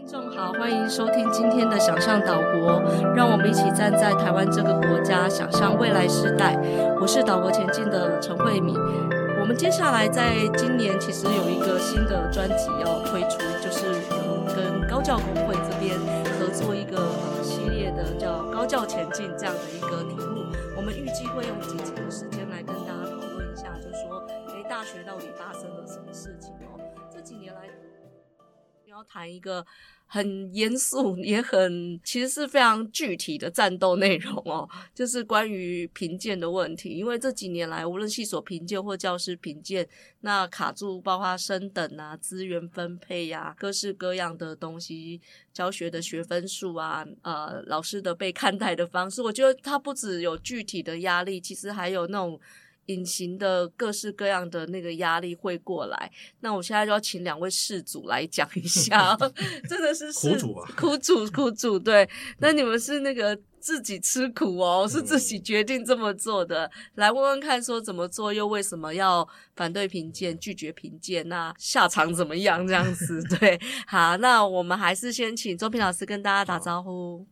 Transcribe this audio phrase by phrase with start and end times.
[0.00, 2.80] 听众好，欢迎收听今天的《想象岛国》，
[3.14, 6.56] 让我们一起站在台湾这个国家，想象未来时代。
[6.98, 8.74] 我是岛国前进的陈慧敏。
[9.38, 13.92] 我们接下来在今年其实有一个新的专辑要推出，就是
[14.56, 15.92] 跟高教工会这边
[16.40, 20.46] 合作一个呃系列的叫“高教前进”这样的一个题目。
[20.78, 24.16] 我们预计会用几集的时间来跟大家讨论一下，就是说，
[24.48, 26.80] 诶，大学到底发生了什么事情哦？
[27.12, 27.68] 这几年来。
[28.90, 29.64] 要谈一个
[30.06, 36.88] 很严肃也很其实是非常具体的战斗内容哦， 就是关于评鉴的问题。
[36.90, 39.88] 因为这几年来，无论系所评鉴或教师评鉴，
[40.22, 45.20] 那卡住包括升等啊、资源分配呀、各式各样的东西、
[45.52, 52.40] 教学的学分数啊、呃老师的被看待的方式，我觉得它不只有具体的压力，其实还有那种。
[52.90, 59.16] 隐形的各式各样的那个压力会过来，那我现在就要请两位事主来讲一下，
[59.68, 62.08] 真的是苦主啊，苦主苦主，对，
[62.38, 72.66] 那你们是那个自己吃苦哦，是自己决定这么做的，嗯、来问问看，说怎么做，又为什么要反对评鉴、拒绝评鉴，那下场怎么样？
[72.66, 77.24] 这样子，对， 好，那我们还是先请周平老师跟大家打招呼。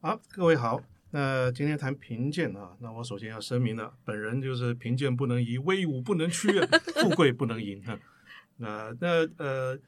[0.00, 0.80] 好，各位好。
[1.10, 6.48] 那今天谈贫贱啊，那我首先要声明了，本人就是贫贱不能移，威武不能屈，
[6.96, 7.98] 富贵不能淫哈。
[8.58, 9.78] 那那呃，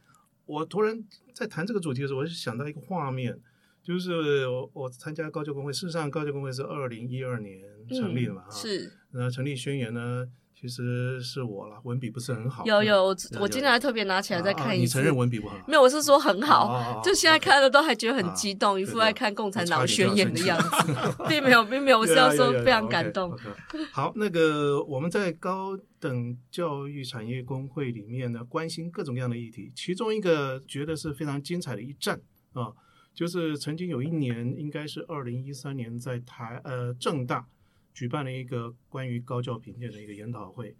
[0.47, 1.05] 我突然
[1.35, 3.39] 在谈这个主题的时候，我就想到一个画面，
[3.83, 10.27] 就是我我参加高教工会，事实上高教工会是二零一二年成立的嘛，哈、嗯，是，那成立宣言呢？
[10.61, 12.67] 其实是我了，文笔不是很好。
[12.67, 14.83] 有有，我我今天还特别拿起来再看一次。
[14.83, 15.57] 你承认文笔不好？
[15.67, 17.01] 没有，我是说很好。
[17.03, 20.95] 就现在看了都还觉得很激动，一副在看共产党宣言的样子，
[21.27, 23.35] 并没有，并没有，我是要说非常感动。
[23.91, 32.21] 好，那个我们在高等教育产业工会里面呢，关心各种各样的议题，其中一个觉得是非常精彩的一战
[32.53, 32.71] 啊，
[33.15, 37.47] 就是曾经有一年，应该是二零一三年，在台呃正大。
[38.01, 40.75] 举办了一个关于高教评鉴的一个研讨会，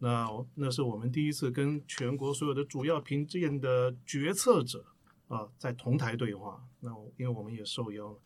[0.00, 4.84] 那那是我们第一次跟全国所有的主要评鉴的决策者
[5.28, 6.60] 啊在同台对话。
[6.80, 8.18] 那因为我们也受邀，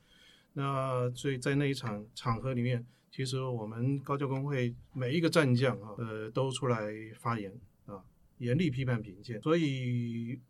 [0.54, 7.53] 那所以在那一场场合里面，其实我们高教工会每一个战将啊，呃，都出来发言
[7.84, 8.03] 啊，
[8.38, 9.38] 严厉批判评鉴。
[9.42, 10.41] 所以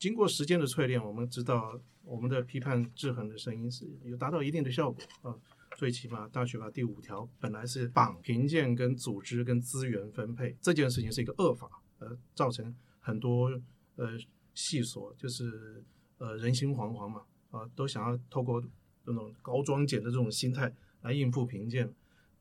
[0.00, 5.32] 经过时间的淬炼，我们知道我们的批判制衡的声音是有达到一定的效果啊。
[5.76, 13.50] 最起码，大学法第五条本来是绑评鉴跟组织跟资源分配这件事情是一个恶法，呃，造成很多
[13.96, 14.18] 呃
[14.54, 15.84] 系所就是
[16.16, 18.58] 呃人心惶惶嘛，啊、都想要透过
[19.04, 21.92] 这种高装检的这种心态来应付评鉴，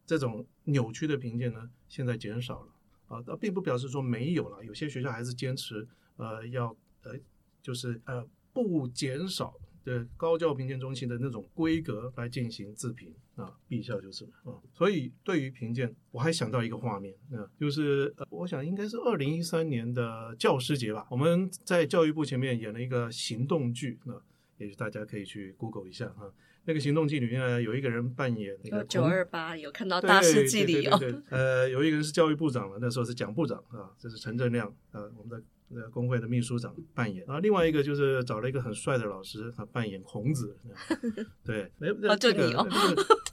[0.06, 2.72] 这种扭曲的评鉴呢，现在减少了
[3.08, 5.86] 啊，那、呃、并不表示说没有了，有些学校还是坚持
[6.16, 6.74] 呃要
[7.04, 7.12] 呃
[7.62, 9.54] 就是呃不减少。
[9.86, 14.58] 对高教评鉴中心的那种规格来进行自评啊，敝校就是啊。
[14.74, 24.18] 所以对于评鉴，我还想到一个画面啊，就是呃，我想应该是二零一三年的教师节吧，我们在教育部前面演了一个行动剧啊，
[24.58, 26.34] 也许大家可以去 Google 一下啊。
[26.68, 30.98] 那个行动剧里面呢，有一个人扮演那个九二八，有看到大事记里有。
[30.98, 35.44] 对对对对呃，有一个人是教育部长了，那时候是蒋部长啊，这是陈正亮啊，我们的。
[35.74, 40.56] 呃，工会的秘书长扮演，然后另外一个就是找了一个很帅的老师，他扮演孔子。
[41.44, 42.68] 对，没哦，就你哦，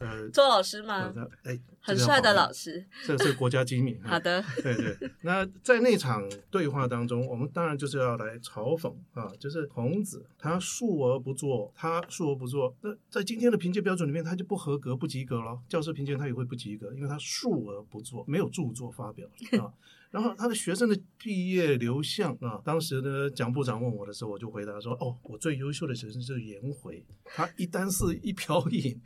[0.00, 1.12] 呃，周老师吗？
[1.44, 3.98] 哎，很帅的老师，这是国家机密。
[4.03, 5.10] 好的，对对。
[5.20, 15.58] 那在那场对话当中，我们当然就是要来嘲讽啊，就是孔子他述而不作，他述而不作，那在今天的评鉴标准里面，他就不合格、不及格了。
[15.69, 19.28] 教师评鉴他也会不及格，因为他述而不作，没有著作发表
[19.60, 19.72] 啊。
[20.10, 29.00] 然后他的学生的毕业流向啊，当时呢，蒋部长问我的时候，我就回答说：“哦，我最优秀的学生是颜回，他一簞食一瓢饮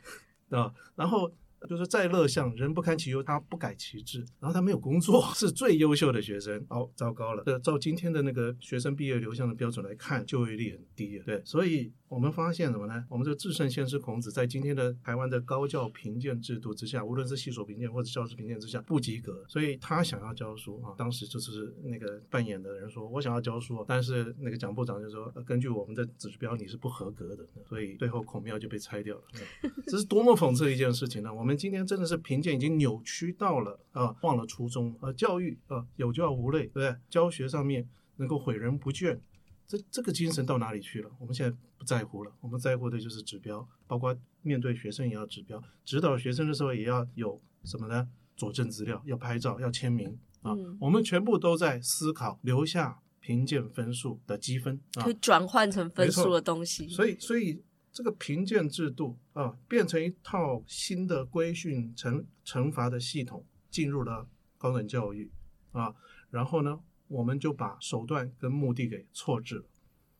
[0.49, 1.31] 啊。”然后。
[1.67, 6.63] 就是再乐向，人不堪其忧，他不改其志，然后他没有工作， 是最优秀的学生。
[6.69, 7.43] 哦，糟糕了！
[7.61, 11.17] 照今天的那个学生毕业流向的标准来看，就业率很低。
[11.25, 13.05] 对，所以我们发现什么呢？
[13.09, 19.43] 我们这个至圣先师孔子，在今天的台湾的高教评鉴制度之下，无论是系所评鉴或者教师评鉴之下，不及格。
[19.47, 29.23] 所以他想要教书啊，当时就是那个扮演的人说：“我想要教书。”但是那个蒋部长就说：“根据我们的指标，你是不合格的。”所以最后孔庙就被拆掉了。
[29.87, 31.33] 这是多么讽刺的一件事情呢？
[31.33, 36.95] 我们今天真的是评鉴已经扭曲到了啊，忘了初衷啊，教育啊有教无类，对不对？
[37.09, 39.19] 教学上面能够毁人不倦，
[39.67, 41.11] 这这个精神到哪里去了？
[41.19, 48.09] 我们现在不在乎了，我们在乎的就是指标，包括面对学生也要指标，指导学生的时候也要有什么呢？
[48.35, 53.01] 佐证资料，要拍照，要签名啊，我们全部都在思考留下。
[53.19, 56.87] 评鉴分数的积分啊，可以转换成分数的东西。
[56.87, 57.61] 所以，所以
[57.91, 65.29] 这个评鉴制度啊，变成一套新的规训惩惩罚的系统进入了高等教育
[65.73, 65.93] 啊。
[66.29, 69.65] 然后呢，我们就把手段跟目的给错置了。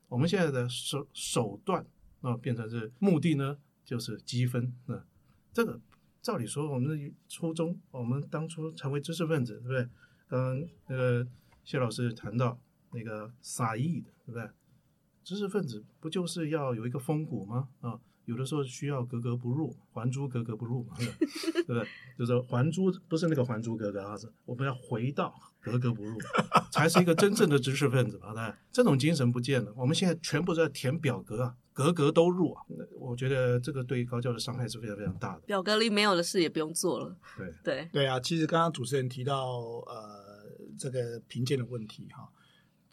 [0.07, 1.85] 我们现在的手手段
[2.21, 4.73] 啊，变成是目的呢，就是积分。
[4.87, 5.05] 啊、
[5.51, 5.79] 这个
[6.21, 9.89] 照理说，我们的初衷，我们当初成为知识分子，对不对？
[10.27, 11.27] 刚刚那个
[11.63, 12.59] 谢老师谈到
[12.91, 14.49] 那个撒义的，对不对？
[15.23, 17.67] 知识分子不就是要有一个风骨吗？
[17.81, 21.87] 啊，有的时候需要格格不入，还珠格格不入嘛，对不对？
[22.19, 26.17] 就是还珠不是那个还珠格格啊，是我们要回到格格不入，
[26.69, 29.73] 才是一个真正的知识分子吧，对，这种精神不见了。
[29.77, 32.61] 我们现在全部在填表格啊，格格都入啊，
[32.99, 35.41] 我觉得这个对于高教的伤害是非常非常大的。
[35.47, 37.15] 表格里没有的事也不用做了。
[37.37, 39.47] 对对对啊，其实刚刚主持人提到
[39.85, 40.43] 呃
[40.77, 42.29] 这个评鉴的问题哈。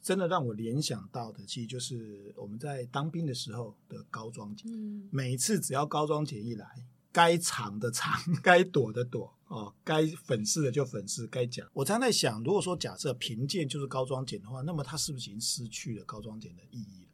[0.05, 4.71] 真的让我联想到的，其实就是我们在当兵的时候的高装检。
[4.71, 6.67] 嗯，每次只要高装检一来，
[7.11, 8.13] 该藏的藏，
[8.45, 11.67] 该躲的躲，哦，该粉饰的就粉饰，该讲。
[11.73, 17.11] 我常在想，如果说假设评鉴就是高装检的话，那么它是不是已经失去了高装检的意义了？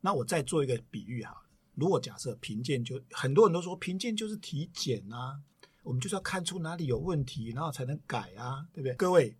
[0.00, 1.46] 那我再做一个比喻好了，
[1.76, 5.40] 如果假设评鉴就很多人都说评鉴就是体检啊，
[5.84, 8.94] 我们就是要看出哪里有问题，然后才能改啊，对不对？
[8.96, 9.36] 各位。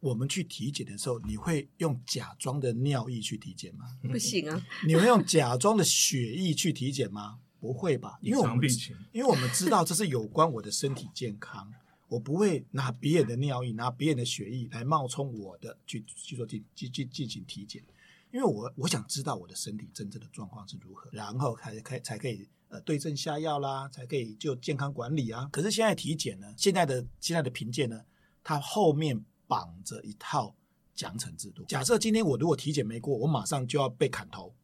[0.00, 3.98] 我们去体检的时候，你会用假装的尿液去体检吗？
[4.02, 4.66] 不行啊！
[4.86, 7.40] 你会用假装的血液去体检吗？
[7.58, 8.16] 不会吧？
[8.22, 8.68] 因为我们
[9.10, 11.68] 因为我们知道这是有关我的身体健康，
[12.06, 17.82] 我不会拿别人的尿液、拿别人的血液来冒充我的去去做进进进进行体检，
[18.30, 25.48] 因为我我想知道我的身体真正的状况是如何，然后才才才可以呃对症下药啦，才可以就健康管理啊。
[25.50, 28.00] 可是现在体检呢，现在的现在的评鉴呢，
[28.44, 29.24] 它后面。
[29.48, 30.54] 绑着一套
[30.94, 31.64] 奖惩制度。
[31.64, 34.54] 假设今天我如果体检没过，我马上就要被砍头，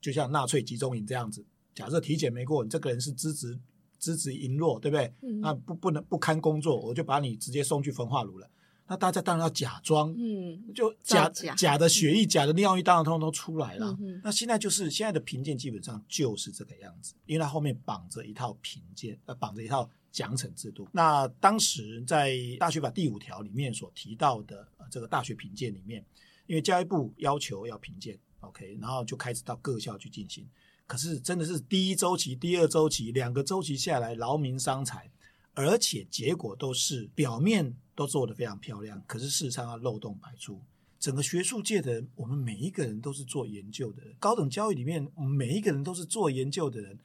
[0.00, 1.44] 就像纳粹集中营这样子。
[1.74, 3.58] 假设体检没过，你这个人是资质
[3.98, 5.12] 资质羸弱，对不对？
[5.22, 8.48] 嗯、那不不能不堪工作，我就把你直接送去焚化炉了。
[8.88, 13.96] 那大家当然要假装，嗯，就假假，假的血液、假的尿液，当然通通都出来了。
[14.00, 19.88] 嗯、那现在就是现在的评鉴基本上就是这个样子，因为它后面绑着一套评鉴，呃，绑着一套。
[20.10, 20.88] 奖惩制度。
[20.90, 26.04] 那当时在大学法第五条里面所提到的这个大学评鉴里面，
[26.46, 30.48] 因为教育部要求要评鉴，OK，然后就开始到各校去进行。
[30.86, 35.08] 可是真的是第一周期、第二周期两个周期下来，劳民伤财，
[35.52, 40.60] 而且结果都是表面都做得非常漂亮，可是事实上要漏洞百出。
[41.00, 46.96] 整个学术界的，我们每一个人都是做研究的人，高等教育里面，我们每一个人都是做研究的人。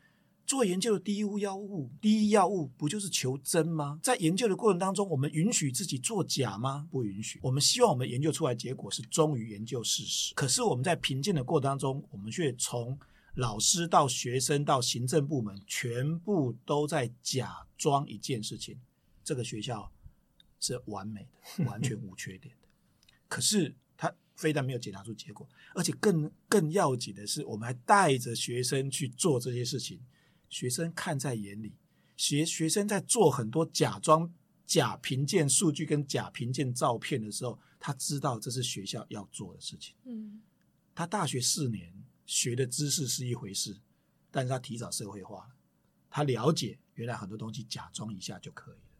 [0.45, 3.99] 做研究的第一要务，第一要务不就是求真吗？
[4.03, 6.87] 在研究的过程当中，我们允许自己作假吗？
[6.91, 7.39] 不允许。
[7.41, 10.35] 我们希望我们研究出来结果是忠于研究事实。
[10.35, 12.95] 可是我们在评鉴的过程当中，我们却从
[13.33, 18.77] 老师到学生到行政部门，全部都在假装一件事情：
[19.23, 19.89] 这个学校
[20.65, 21.27] 是完美
[21.57, 22.67] 的，完全无缺点的。
[23.27, 29.99] 可是他非但没有检查出结果，而且更更要紧的是，我们还带着学生去做这些事情。
[30.49, 31.73] 学生看在眼里，
[32.15, 34.31] 学学生在做很多假装
[34.65, 39.95] 假评鉴数据跟假评鉴照片的时候，他知道这是学校要做的事情。
[40.05, 40.41] 嗯，
[40.93, 41.91] 他大学四年
[42.25, 43.75] 学的知识是一回事，
[44.29, 45.55] 但是他提早社会化了，
[46.09, 48.92] 他了解原来很多东西假装一下就可以了。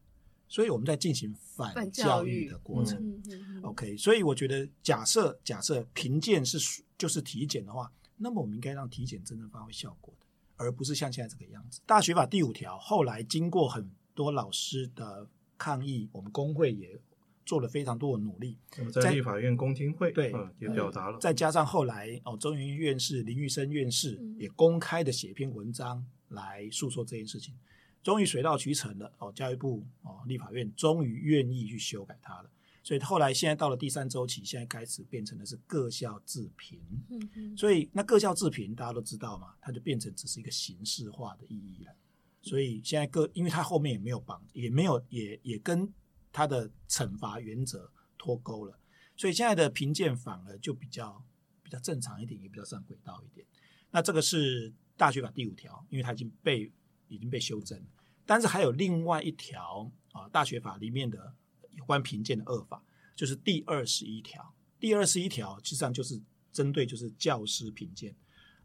[0.54, 3.20] 所以我们在进行反教育的过程。
[3.64, 6.60] OK，所以我觉得假设假设评鉴是
[6.96, 10.28] 就是体检的话，那么我们应该让体检真正发挥效果的。
[10.56, 11.82] 而不是像现在这个样子。
[11.88, 17.02] 大学法第五条后来经过很多老师的抗议，我们工会也
[17.44, 18.60] 做了非常多的努力。
[18.78, 21.18] 我们在立法院公听会对、嗯、也表达了。
[21.20, 27.56] 再加上后来哦，中研院士林玉生院士也公开的写一篇文章来诉说这件事情，
[28.04, 29.32] 终于水到渠成了哦。
[29.34, 32.52] 教育部哦，立法院终于愿意去修改它了。
[32.84, 36.80] 所以后来现在到了第三周期，现在开始变成的是各校自评。
[37.10, 37.58] 嗯嗯。
[37.58, 41.96] 所以那各校自评大家都知道嘛，它就变成只是一个形式化的意义了。
[42.42, 45.92] 所以现在各，因为它后面也没有绑，也没有也也跟
[46.34, 48.78] 它的惩罚原则脱钩了，
[49.16, 51.24] 所以现在的评鉴反而就比较
[51.62, 53.48] 比较正常一点，也比较上轨道一点。
[53.92, 56.70] 那这个是大学法第五条，因为它已经被
[57.14, 57.80] 已经被修正，
[58.26, 61.34] 但是还有另外一条啊，大学法里面的。
[61.76, 62.84] 有关评鉴的恶法，
[63.16, 64.54] 就是第二十一条。
[64.80, 68.16] 第二十一条实际上就是针对就是教师评鉴，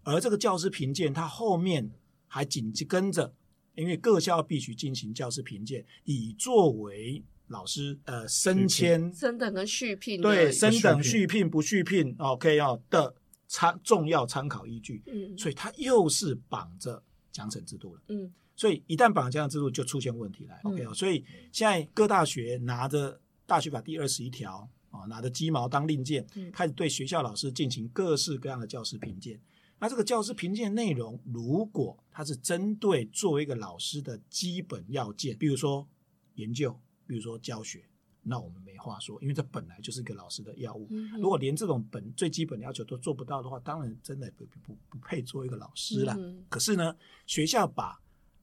[0.03, 1.91] 而这个教师评鉴，它后面
[2.27, 3.35] 还紧跟着，
[3.75, 13.15] 因为各校必须进行教师评鉴，以作为老师呃升迁、升等跟续聘，对升等续聘不续聘，OK 哦的
[13.47, 15.03] 参重要参考依据。
[15.07, 18.03] 嗯，所以它又是绑着奖惩制度了。
[18.09, 20.61] 嗯，所以一旦绑这样制度，就出现问题来。
[20.65, 29.41] OK 哦，所以现在各大学拿着大学法第二十一条啊，拿着鸡毛当令箭，开始对学校老师进行各式各样的教师评鉴。
[29.81, 35.87] 那这个教师评鉴内容，如果它是针对作为一个老师的基本要件，比如说
[36.35, 37.85] 研究，比如说教学，
[38.23, 40.87] 那我们没话说，因为这本来就是一个老师的要务。
[40.91, 46.15] 嗯、如果连这种本最基本的要求都做不到的话，当然真的不不不配做一个老师了。
[46.19, 46.95] 嗯、可是呢，
[47.27, 47.99] 学校把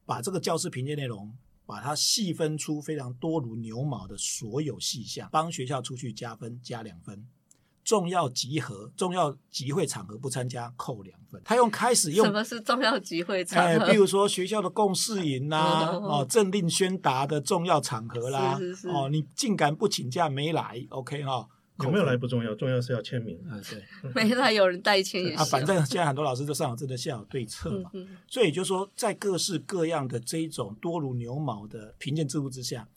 [0.06, 7.28] 把这个教师评鉴内容，把它细分出非常多如牛毛的所有细项，帮学校出去加分加两分。
[7.86, 11.40] 重要集合、重要集会场合不参加扣两分。
[11.46, 13.70] 他用开始用什么是重要集会场合？
[13.70, 21.50] 哎，比如说学校的共事营啦、啊，哦，政令宣达的重要场合啦，是是是哦，你竟敢不请假没来？OK 哈、哦，
[21.84, 23.38] 有没有来不重要，重要是要签名。
[23.48, 23.84] 啊，对，
[24.16, 25.38] 没来有人代签也是。
[25.38, 27.92] 啊，反正现在很多老师都上有政策，下有对策嘛。
[28.28, 32.88] 所以也就是说，在各式各样的这一种多如牛毛的评鉴制度之下，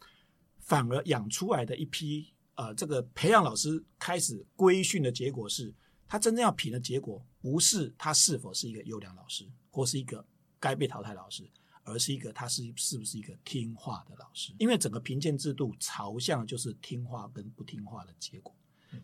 [0.61, 2.29] 反而养出来的一批。
[2.59, 5.73] 呃，这个培养老师开始规训的结果是，
[6.09, 10.27] 他真正要评的结果不是他是否是一个优良老师，或是一个
[10.59, 11.49] 该被淘汰老师，
[11.85, 14.53] 而是一个他是是不是一个听话的老师。
[14.59, 18.53] 因为整个评鉴制度朝向就是听话跟不听话的结果，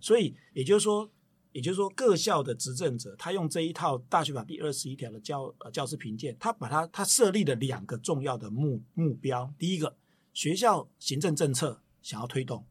[0.01, 1.09] 所以也就是说，
[1.53, 9.97] 也就是说，各校的执政者他用这一套大学法第二十一条的教呃教师评鉴，他把他他设立了两个重要的目目标，第一个，
[10.33, 12.67] 学校行政政策想要推动。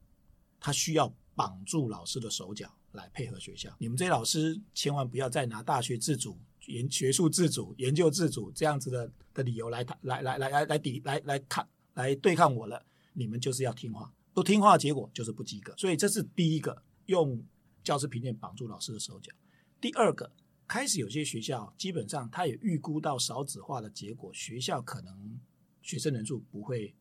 [0.63, 3.75] 他需要绑住老师的手脚来配合学校。
[3.77, 12.85] 你们这些老师千万不要再拿大学自主、研学术自主、研究自主这样子的的理由来谈、来来来来来抵、来来看、来对抗我了。
[13.11, 15.75] 你们就是要听话，不听话的结果就是不及格。
[15.75, 17.43] 所以这是第一个，用
[17.83, 19.33] 教师评鉴绑住老师的手脚。
[19.81, 20.31] 第二个，
[20.65, 25.37] 开始有些学校基本上他也预估到少子化的结果，学校可能
[25.81, 26.95] 学生人数不会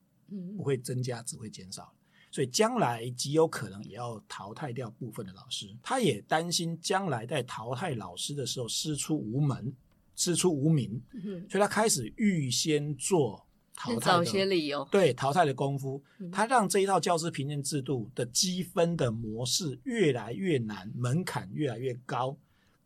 [0.57, 1.95] 不会增加，只会减少。
[2.33, 9.71] 所以将来极有可能也要淘汰掉部分的老师，他也担心将来在淘汰老师的时候师出无门，
[10.17, 10.99] 师出无名，
[11.51, 22.35] 所以他开始预先做淘汰的，些理由，对淘汰的功夫，他让这一套教师评鉴制度的积分的模式越来越难，门槛越来越高，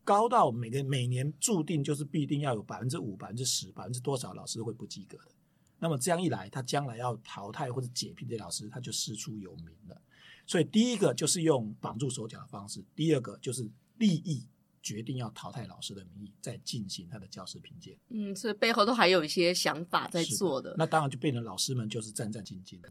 [0.03, 5.31] 高到每个每年注定就是必定要有百分之五、百分之十、百分之多少老师会不及格的。
[5.79, 10.01] 那么这样一来，他将来要淘汰或者解聘这些老师，他就师出有名了。
[10.47, 14.47] 所以第一个就是用绑住手脚的方式，第二个就是利益
[14.81, 17.95] 决定要淘汰老师的名义，再进行他的教师评鉴。
[18.09, 20.71] 嗯，所以背后都还有一些想法在做的。
[20.71, 22.89] 的那当然就变成老师们就是战战兢兢的。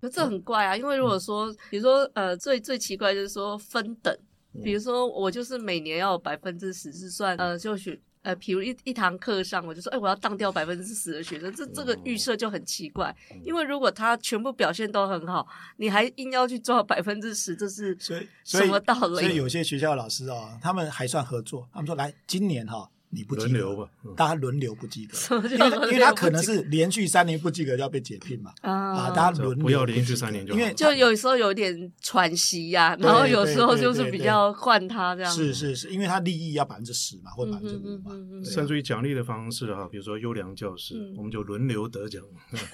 [0.00, 4.16] 那这很怪啊，因为如果说，比如说，呃，最最奇怪就是说分等，
[4.62, 8.00] 比如说我就是每年要百分之十是算，呃，就是。
[8.22, 13.14] 呃，比如一一堂课上，我就说，哎，我要当掉百分之十的学生，这这个预设就很奇怪。
[13.44, 15.46] 因为如果他全部表现都很好，
[15.76, 17.96] 你还硬要去做百分之十，这是
[18.44, 19.00] 什么道理？
[19.00, 22.90] 所以，所以有些学校的老师哦，他们还算合作，他们说，来，今年哈、哦。
[23.12, 28.52] 你不及格，大家轮流不及格，因为因为他可能是连续三年不及格就要被解聘嘛。
[28.60, 38.12] 啊，大家轮流不要连续三年就，因为就有时候有点喘息呀，然后有时候就是比较换他这样，是是是，因为他利益要百分之十嘛，或百分之五嘛，
[38.44, 42.22] 甚至于奖励的方式哈，比如说优良教师，我们就轮流得奖，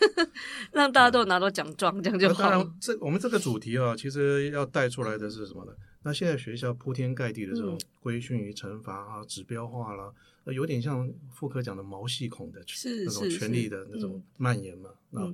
[0.72, 2.42] 让大家都拿到奖状，这样就好。
[2.42, 5.72] 当然，这我们这个主题啊，其实要带出来的是什么呢？
[6.06, 10.14] 那现在学校铺天盖地的这种规训与惩罚啊，指标化了。
[10.52, 12.64] 有点像妇科讲的毛细孔的
[13.04, 15.26] 那种权力的那种蔓延嘛，啊，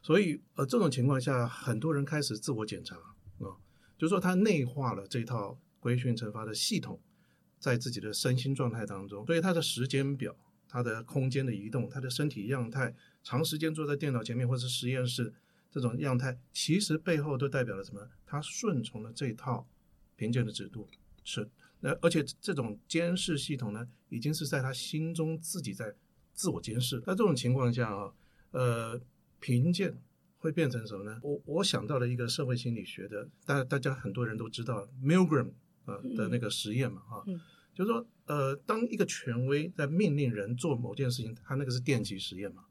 [0.00, 2.94] 所以呃这种情况下，很多人开始自我检查
[3.40, 3.58] 啊，
[3.98, 7.00] 就是说他内化了这套规训惩罚的系统
[7.58, 10.36] 在自己的身心状态当中，所以他的时间表、
[10.68, 12.94] 他的空间的移动、他的身体样态、
[13.24, 15.34] 长时间坐在电脑前面或是实验室
[15.72, 18.08] 这种样态，其实背后都代表了什么？
[18.24, 19.66] 他顺从了这套
[20.20, 20.86] 评鉴的制度
[21.24, 21.48] 是。
[21.82, 25.94] 那而且这种监视系统呢，已经是在他心中自己在
[26.34, 27.02] 自我监视。
[27.06, 28.12] 那这种情况下啊，
[28.50, 29.00] 呃，
[29.38, 29.98] 评鉴
[30.38, 31.18] 会变成什么呢？
[31.22, 35.52] 我我想到了一个社会心理学的，大大家很多人都知道 Milgram
[35.86, 37.40] 啊的那个实验嘛，啊、嗯，嗯、
[37.74, 42.64] 就是说，呃，当一个权威在命令人做某件事情，他那个是电极实验嘛，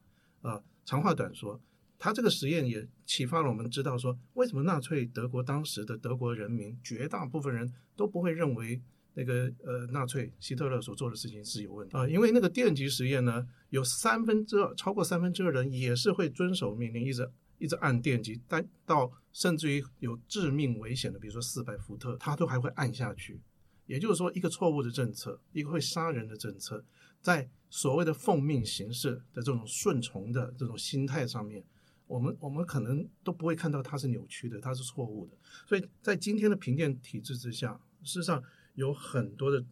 [0.43, 1.59] 啊，长话短说，
[1.99, 8.81] 他这个实验也启发了我们知道说，为什么纳粹德国当时的德国人民绝大部分人都不会认为。
[9.15, 23.41] 那个呃纳粹希特勒所做的事情是有问题啊，因为那个电极实验呢，有三分之二，超过三分之二人也是会遵守命令，一直一直按电极，但到甚至于有致命危险的，比如说四百伏特，他都还会按下去。
[23.87, 26.85] 也就是说，一个错误的政策，一个会杀人的政策，
[27.19, 31.61] 在所谓的奉命行事的这种顺从的这种心态上面，
[32.09, 35.37] 我们我们可能都不会看到它是扭曲的，它是错误的。
[35.67, 39.63] 所以在今天的评鉴体制之下，事实上有很多的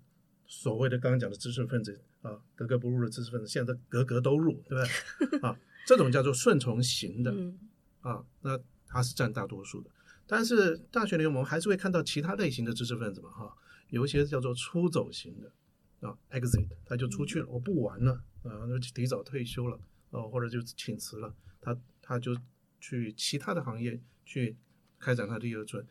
[0.46, 5.40] 所谓的刚刚讲的知识分子啊，格格不入的知识分子，现在格格都入，对不对？
[5.42, 7.34] 啊，这种叫做顺从型的
[8.02, 9.90] 啊，那它是占大多数的。
[10.28, 13.58] 但是大学联盟还是会看到其他类型的知识分子嘛，哈。
[13.90, 19.80] 有一些叫做出走型的啊，exit，他就出去了，我不玩了啊，就提早退休了，
[20.10, 21.74] 哦、啊，或者就请辞了，他
[22.08, 22.38] 他就
[22.80, 24.56] 去其他的行业去
[24.98, 25.86] 开展他的第二春，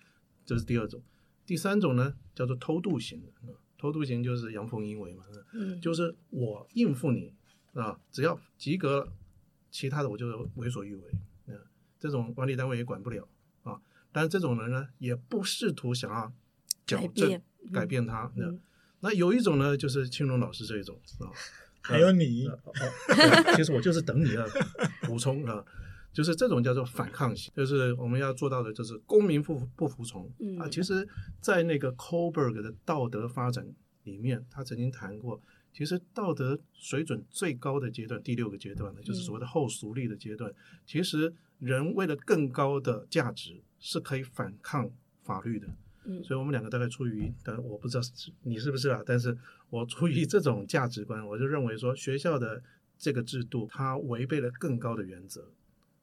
[0.47, 1.03] 这是第二种。
[1.45, 7.35] 第三种呢，叫做偷渡型的，啊、偷渡型就是阳奉阴违嘛，嗯，就是我应付你
[7.75, 9.13] 啊，只要及格了，
[9.71, 11.03] 其他的我就为所欲为，
[11.47, 11.61] 嗯，
[12.01, 13.29] 这种管理单位也管不了
[13.63, 13.79] 啊。
[14.11, 16.33] 但是这种人呢，也不试图想要
[16.87, 17.41] 矫正。
[17.73, 18.61] 改变他，那、嗯、
[19.01, 21.27] 那有一种呢，就是青龙老师这一种啊，
[21.81, 24.47] 还有你，啊啊、其实我就是等你啊，
[25.03, 25.65] 补充啊，
[26.17, 30.67] 就是这种叫做反抗性，就是我们要做到的就是公民不不服从、嗯、啊。
[30.67, 31.07] 其实，
[31.43, 33.67] 在那个 Kohlberg 的道德发展
[34.05, 35.39] 里面，他曾经谈过，
[35.75, 40.51] 其实道德水准最高的阶段，第六个阶段呢，就是所谓的后俗力的阶段。
[40.51, 40.57] 嗯、
[40.87, 44.91] 其实人为了更高的价值，是可以反抗
[45.23, 45.69] 法律的。
[46.07, 48.03] 嗯所以，我们两个大概出于，但我不知道
[48.45, 49.03] 你是不是啊？
[49.05, 49.37] 但是
[49.69, 52.63] 我出于这种价值观，我就认为说，学校的
[52.97, 55.51] 这个制度它违背了更高的原则，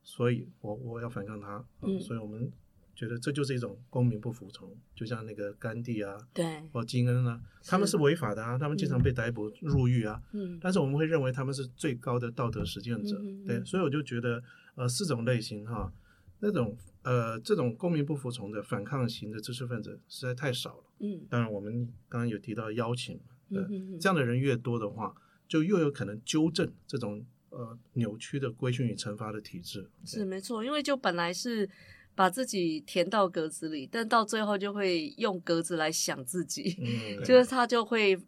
[0.04, 1.66] 所以我我要反抗它。
[1.82, 2.52] 嗯，所以我们
[2.96, 10.22] 觉得这就是一种公民不服从，就像那个甘地啊，对，或金恩啊，他们是违法的啊，他们经常被逮捕入狱啊。
[10.34, 13.20] 嗯，但是我们会认为他们是最高的道德实践者。
[13.48, 14.44] 对，所以我就觉得，
[14.76, 15.92] 呃，四种类型哈，
[16.40, 16.78] 那种。
[17.04, 20.84] 呃，这种公民不服从的反抗型的知识分子实在太少了。
[21.00, 23.20] 嗯，当然我们刚刚有提到邀请，
[23.50, 25.14] 对，嗯、这样的人越多的话，
[25.46, 27.22] 就越有可能纠正这种
[27.54, 29.90] 呃扭曲的规训与惩罚的体制。
[30.06, 31.70] 是没错，因为就本来是
[32.14, 36.76] 把自己填到格子里，但到最后就会用格子来想自己，
[37.18, 38.20] 嗯、就是他就会。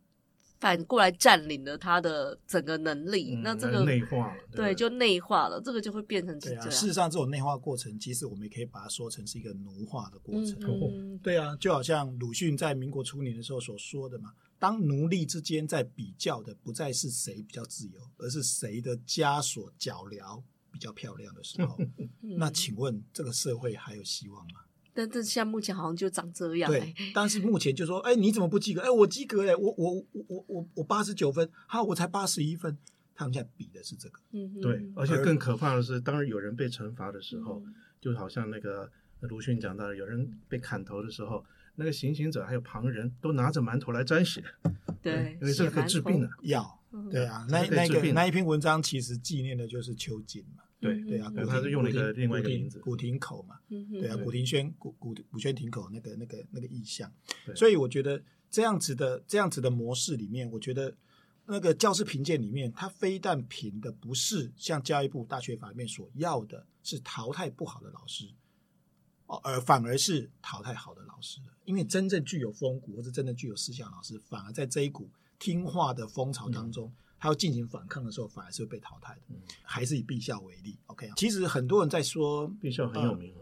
[0.58, 6.64] 反过来占领了他的整个能力，嗯、那这个内化了，对，对就内化了，这个就会变成这样。
[6.64, 10.58] 对啊，事实上，这种内化过程，其实我们也可以把它说成是一个奴化的过程。
[10.64, 20.42] 嗯、对啊，就好像鲁迅在民国初年的时候所说的嘛，当奴隶之间在比较的不再是谁比较自由，而是谁的枷锁脚镣
[20.72, 24.62] 比较漂亮的时候，嗯、那请问这个社会还有希望吗？
[24.94, 26.72] 但这现在目前好像就长这样。
[26.72, 28.82] 对，但是目前就说，哎，你怎么不及格？
[28.82, 29.94] 哎，我及格哎，我我
[30.28, 32.78] 我我我八十九分，好，我才八十一分。
[33.14, 34.20] 他们现在比的是这个。
[34.32, 38.90] 嗯哼，对，而且更可怕的是，当有人被惩罚的时候，嗯、就好像那个
[39.22, 44.44] 鲁迅讲到的，有人被砍头的时候，那个行刑者还有旁人都拿着馒头来沾血。
[45.02, 46.82] 对，因为这个可以治病的药。
[47.12, 50.64] 对啊，那那个那一篇文章其实纪念的就是秋瑾嘛。
[50.80, 57.12] 对对啊，他是用了一个另外一个名字，古亭口嘛，对啊，古亭轩古古古轩亭口那个那个那个意象，
[57.56, 60.96] 所以我觉得这样子的这样子的模式里面，我觉得
[61.48, 68.26] 那个教师评鉴里面，他非但评的不是像教育部大学法里面所要的，是淘汰不好的老师，
[69.28, 75.10] 哦，而反而是淘汰好的老师，因为真正具有风骨或者真正具有思想老师，反而在这一股
[75.40, 76.92] 听话的风潮当中。
[77.18, 79.22] 他要进行反抗的时候，反而是会被淘汰的。
[79.30, 81.10] 嗯、还是以敝校为例，OK。
[81.16, 83.34] 其实很多人在说敝校很有名，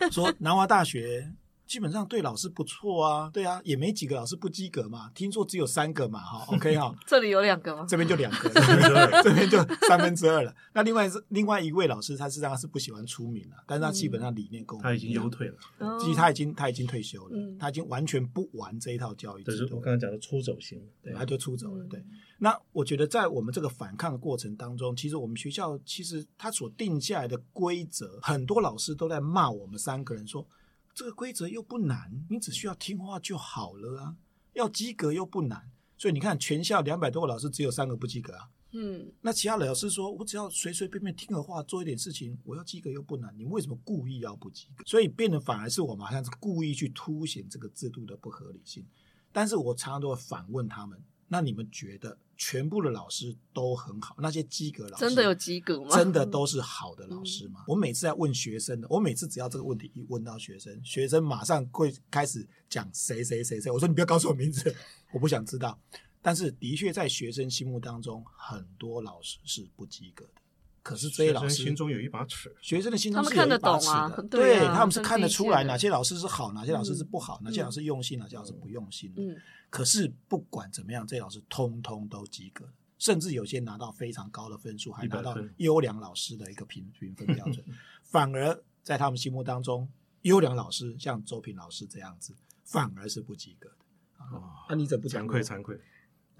[0.00, 1.32] 呃、说南华大学。
[1.72, 5.10] 基本上对老师不错啊，对啊，也没几个老师不及格嘛。
[5.14, 6.94] 听说只有三个嘛，哈， OK 哈。
[7.06, 7.86] 这里有两个吗？
[7.88, 8.50] 这边就两个，
[9.24, 9.56] 这边就
[9.88, 10.54] 三分之二了。
[10.74, 15.54] 那另外是另外一位老师，他实际上是不喜欢出名了，但是他基本上理念跟我们他已经优退了。
[15.98, 19.42] 其实他已经他已经退休了，他已经完全不玩这一套教育。
[19.42, 21.86] 就是我刚刚讲的出走型，对，他就出走了。
[21.86, 22.04] 对，
[22.36, 30.46] 那我觉得在我们这个反抗的过程当中，其实我们学校其实他所定下来的规则，很多老师都在骂我们三个人说。
[30.94, 34.16] 这个规则又不难，你只需要听话就好了啊！
[34.52, 38.50] 要及格又不难，所以你看，全校两百多个老师，只有三个不及格啊。
[38.72, 44.84] 嗯，那其他老师说，我只要随随便便听个话，做一点事情，我要及格又不难，你们为什么故意要不及格？
[44.86, 48.86] 所以变得反而是我们好像是故意去凸显这个制度的不合理性。
[49.30, 51.02] 但是我常常都会反问他们：
[51.32, 54.14] 那你们觉得全部的老师都很好？
[54.18, 55.96] 那些及格老师真的有及格吗？
[55.96, 57.60] 真的都是 好的老师吗？
[57.60, 63.72] 嗯、我每次在问学生的，我每次只要这个问题一问到学生，学生马上会开始讲谁谁谁谁。
[63.72, 64.76] 我说你不要告诉我名字，
[65.10, 65.80] 我不想知道。
[66.20, 70.42] 但是的确在学生心目当中，很多老师是不及格的。
[70.82, 79.10] 可是这些老师心中有一把尺，学生的心中是有一把尺的，他们看得懂啊，对，啊，他们是看得出来哪些老师是好，哪些老师是不好，嗯、哪些老师用心，哪些老师不用心。
[79.16, 79.34] 嗯，
[79.72, 87.64] 可是不管怎么样，这些老师通通都及格，甚至有些拿到非常高的分数，还拿到优良老师的一个评评分标准。
[88.02, 89.88] 反而在他们心目当中，
[90.20, 93.76] 优良老师像周平老师这样子，反而是不及格的。
[94.18, 95.42] 啊，那、啊、你怎么不惭愧？
[95.42, 95.80] 惭愧。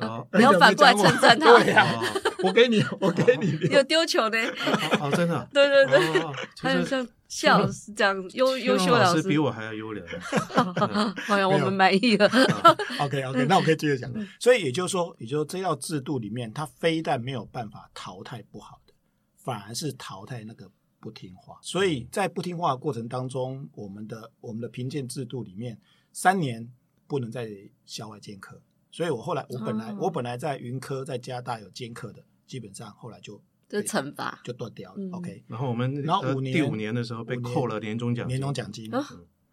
[0.02, 1.46] 哦，不要反过来称赞他。
[1.58, 2.02] 对呀，
[2.42, 3.56] 我给你，我给你。
[3.70, 4.38] 有丢球呢？
[5.00, 5.46] 哦，真的。
[5.52, 6.20] 对对对，
[6.60, 10.06] 还有像谢老师这样优优秀老师比我还要优良。
[11.26, 12.26] 好呀，我们满意了。
[12.98, 14.12] OK OK，那我可以继续讲。
[14.38, 18.92] 所以也就是说，也就是这套制度里面，他非但没有办法淘汰不好的，
[19.36, 21.58] 反而是淘汰那个不听话。
[21.62, 25.78] 所以在不听话的过程当中，我们的我们的评鉴制度里面，
[26.12, 26.68] 三年
[27.06, 27.48] 不能在
[27.86, 28.60] 校外兼课。
[28.92, 34.96] 所以我后来，我本来、哦、我本来在云科在加大有兼课的，基本上后来就就惩罚就断掉了。
[34.98, 38.94] 嗯、OK，然后我们然后五年第五年的时候被扣了年终奖年终奖金。
[38.94, 39.02] 哦、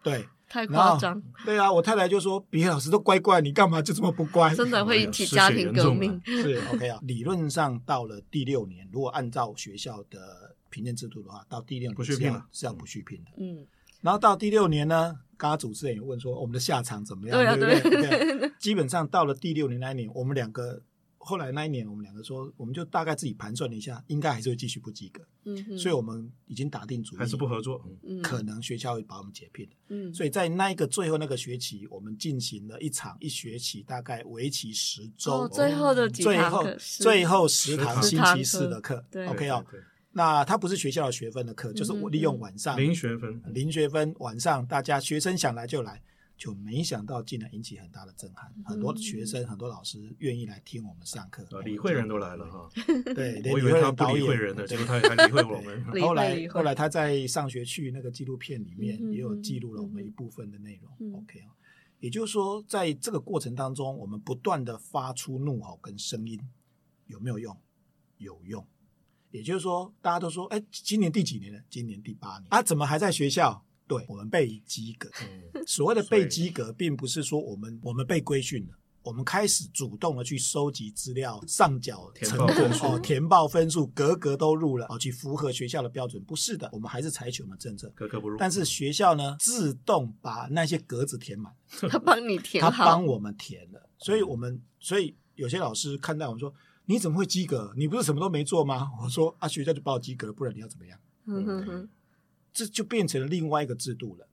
[0.04, 1.22] 对，太夸张。
[1.46, 6.22] 对啊，我太太就说：“别老师都乖乖，你干嘛就这么不乖？”真的会引起家庭革命。
[6.26, 13.32] 是 OK 啊，理论上到了第六年，如果按照学校的评鉴制度的话，到第六年不续聘了是要不续聘的。
[13.38, 13.66] 嗯。
[14.02, 18.40] 然后到第六年呢，刚刚主持人也问说我们的下场怎么样，对，啊、对不对？
[18.40, 20.82] 对基本上到了第六年那一年，我们两个
[21.18, 25.24] 后来那一年，我们两个说，我们就大概自己盘算了一下，应该还是会继续不及格。
[25.46, 27.82] 嗯，所以我们已经打定主意，还是不合作。
[28.04, 29.66] 嗯，可能学校会把我们解聘。
[29.88, 39.06] 嗯，所以在那一个最后那个学期，我们进行了一场一学期，大概为期十周，哦，最后的几堂课，最后十堂星期四的课。
[39.10, 39.66] 对，OK 哦。
[40.12, 46.02] 那它不是学校的学分的课，就是我利用晚上零学分，零学分晚上大家学生想来就来，
[46.36, 52.70] 就没想到竟然引起很大的震撼，很多学生很多老师愿意来听我们上课，李慧人都来了哈。
[53.14, 55.86] 对，我以为他不理会人的，结果他还理会我们。
[56.02, 61.14] 后来后来他在上学去那个纪录片里面也有记录了我们一部分的内容。
[61.14, 61.54] OK 啊，
[62.00, 66.40] 也就是说在这个过程当中，我们不断的发出怒吼跟声音，
[67.06, 67.56] 有没有用？
[68.18, 68.66] 有用。
[69.32, 71.60] 也就是说，大家都说，哎，今年第几年了？
[71.70, 72.62] 今年第八年啊？
[72.64, 73.64] 怎么还在学校？
[73.88, 75.10] 对，我们被及格。
[75.22, 82.48] 嗯、所谓的被及格，并不是说我们我们被规训了，我们开始主动的去收集资料、上缴成果
[82.82, 86.24] 哦，填报分数，格格都入了哦，去符合学校的标准。
[86.24, 88.38] 不是的，我们还是采取我们政策，格格不入。
[88.38, 91.54] 但是学校呢，自动把那些格子填满，
[91.90, 93.90] 他帮你填，他帮我们填了。
[93.98, 96.52] 所以我们，所以有些老师看待我们说。
[96.90, 97.72] 你怎么会及格？
[97.78, 98.90] 你不是什么都没做吗？
[99.00, 101.00] 我说啊，学校就把我及格了，不然你要怎么样？
[101.28, 101.90] 嗯哼哼，
[102.52, 104.28] 这就变成了另外一个制度了，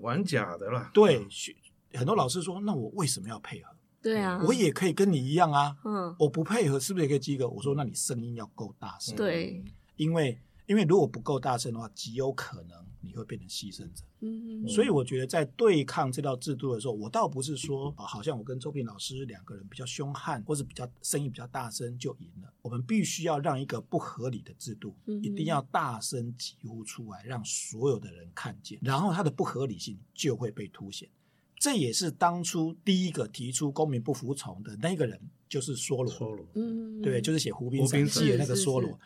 [0.00, 0.88] 玩假的了。
[0.94, 1.56] 对，学
[1.94, 3.74] 很多老师说，那我为什么要配合？
[4.00, 5.76] 对啊，我也可以跟你一样啊。
[5.84, 7.48] 嗯，我不配合是不是也可以及格？
[7.48, 9.16] 我说，那你声音要够大声。
[9.16, 9.64] 对，
[9.96, 12.86] 因为因为如果不够大声的话，极有可能。
[13.00, 22.52] 你会变成牺牲者，嗯，所以我觉得在对抗这套制度的时候，我倒不是说啊，好像我跟周平老师两个人比较凶悍，或者比较声音比较大声就赢了。
[22.60, 31.08] 我们必须要让一个不合理的制度，一定要大声疾呼出来，让所有的人看见，然后它的不合理性就会被凸显。
[31.56, 38.98] 这也是当初第一个提出公民不服从的那个人，就是梭罗，梭罗，嗯，对，就是写《湖滨散记》的那个梭罗，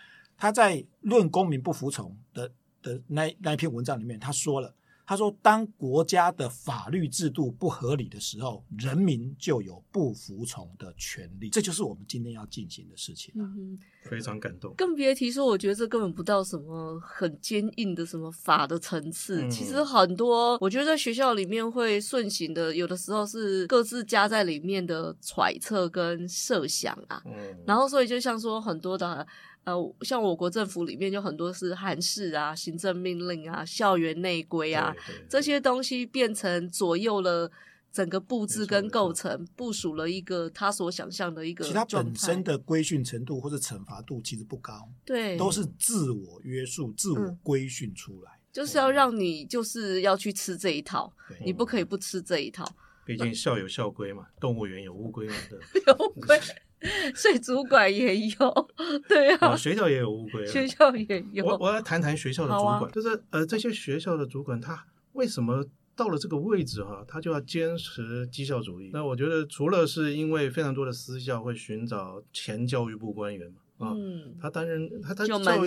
[0.42, 2.50] 他在论公民不服从的。
[2.82, 4.74] 的那那一篇文章里面，他说了，
[5.06, 11.48] 他说，当国家的法律制度不合理的时候，人民就有不服从的权利。
[11.48, 13.32] 这就是我们今天要进行的事情。
[13.36, 13.78] 嗯，
[14.10, 14.74] 非常感动。
[14.76, 19.44] 更别提说，我觉得这根本不到什么很坚硬的什么法的层次。
[19.44, 27.22] 嗯、其实很多，我觉得在学校里面会顺行的，有的时候是各自加在里面的揣测跟设想啊。
[27.26, 29.24] 嗯，然后所以就像说很多的。
[29.64, 34.94] 呃，像我国政府里面就很多是函式啊、行政命令啊、校园内规啊，
[35.28, 37.50] 这些东西变成左右了
[37.92, 41.64] 整个布置跟构成，部署了一个他所想象的一个。
[41.64, 51.12] 其实它本身的规训程度或者惩罚度其实不高，对，都是自我约束、自我规训出来，嗯，就是要让你就是要去吃这一套，
[51.44, 52.66] 你不可以不吃这一套。
[53.04, 56.40] 毕竟校有校规嘛，动物园有乌龟嘛，对， 有乌龟。
[57.14, 58.68] 水族馆也有，
[59.08, 61.44] 对啊，学校也有乌龟，学校也有。
[61.44, 65.64] 我我要谈谈学校的主管，就是呃，这些学校的主管他为什么
[65.94, 68.90] 到了这个位置哈，他就要坚持绩效主义。
[68.92, 75.66] 那我觉得除了是因为非常多的私校会寻找前教育部官员嘛，啊，嗯，他担任他他教育部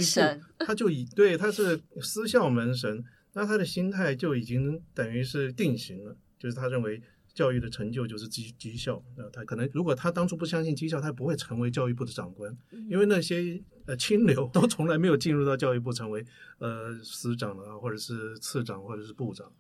[0.66, 7.02] 他就以对他是私校门神，那他的心态就已经等于是定型了，就是他认为。
[7.36, 12.58] 教育的成就就是绩绩效，那他可能如果他当初不相信绩效，他不会成为教育部的长官，
[12.90, 16.26] 因为那些呃清流都从来没有进入到教育部成为
[16.60, 19.52] 呃司长啊，或者是次长，或者是部长，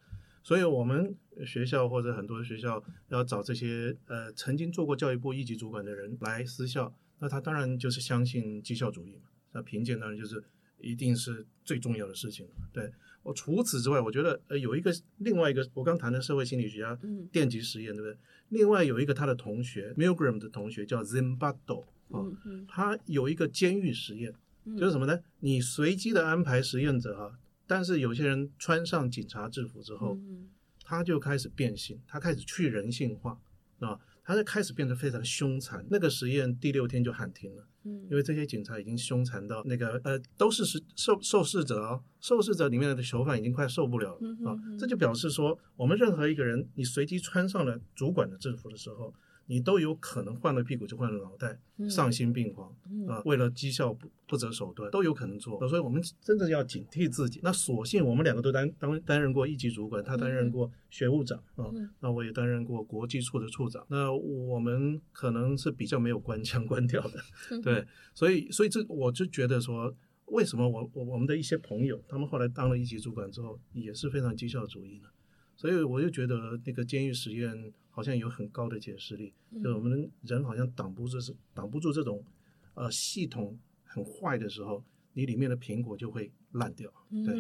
[0.41, 1.13] 所以我们
[1.45, 10.41] 学校或者很多学校要找这些呃曾经做过教育部一级主管的人来私校，那他当然就是相信绩效主义嘛，那评鉴当然就是
[10.79, 12.89] 一定是最重要的事情，对。
[13.25, 16.97] 我除此之外，我觉得呃有一个另外一个我刚谈的社会心理学家
[17.31, 18.15] 电极实验，对不对？
[18.49, 22.21] 另外有一个他的同学 Milgram 的同学叫 Zimbardo 啊，
[22.67, 24.31] 他有一个监狱实验，
[24.77, 25.19] 就是什么呢？
[25.39, 30.19] 你随机的安排实验者啊，但是有些人穿上警察制服之后，
[30.83, 33.41] 他就开始变性，他开始去人性化
[33.79, 35.83] 啊，他就开始变得非常凶残。
[35.89, 37.65] 那个实验第六天就喊停了。
[38.09, 40.63] 因为这些警察已经凶残到那个呃，都是
[40.95, 49.13] 受受试者哦，受试者里面的囚犯已经快受不了了啊，这就表示说，我们任何一个人，你随机穿上了主管的制服的时候。
[49.47, 52.75] 你都有可能换了屁股就换了脑袋，丧心病狂
[53.07, 53.21] 啊！
[53.25, 55.59] 为了绩效不不择手段，都有可能做。
[55.67, 57.39] 所以，我们真的要警惕自己。
[57.43, 63.85] 那所幸我们两个都担当担任过一级主管，他担任过学务长啊，那我也担任过国际处的处长。
[63.89, 67.19] 那我们可能是比较没有官腔官调的，
[67.61, 67.85] 对。
[68.13, 69.93] 所以，所以这我就觉得说，
[70.25, 75.09] 为什么我我我们的一些朋友，他们后来当了一级主管之后，也是非常绩效主义呢？
[75.55, 77.73] 所以，我就觉得那个监狱实验。
[77.95, 82.21] 好像有很高的解释力，就是我们人好像挡不住是挡不住这种，
[82.73, 86.91] 呃，系统很坏的时候，你里面的苹果就会烂掉。
[87.09, 87.33] 对，